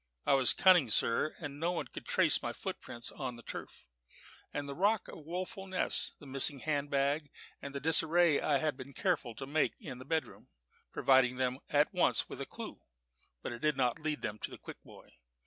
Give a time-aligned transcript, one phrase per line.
[0.25, 3.85] I was cunning, sir; and no one could trace my footprints on the turf
[4.51, 6.13] and rock of Woeful Ness.
[6.17, 7.29] The missing hand bag,
[7.61, 10.47] and the disarray I had been careful to make in the bed room,
[10.91, 12.81] provided them at once with a clue
[13.43, 15.07] but it did not lead them to the Quick Boy.